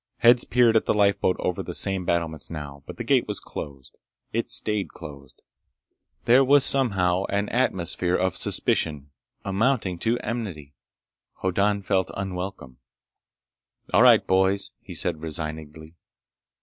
[0.17, 3.95] Heads peered at the lifeboat over those same battlements now, but the gate was closed.
[4.33, 5.43] It stayed closed.
[6.25, 9.11] There was somehow an atmosphere of suspicion
[9.45, 10.73] amounting to enmity.
[11.43, 12.79] Hoddan felt unwelcome.
[13.93, 15.93] "All right, boys," he said resignedly.